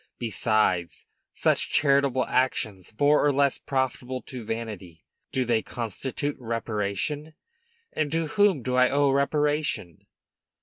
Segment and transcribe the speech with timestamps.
[0.17, 7.35] Besides, such charitable actions, more or less profitable to vanity, do they constitute reparation?
[7.93, 10.07] and to whom do I owe reparation?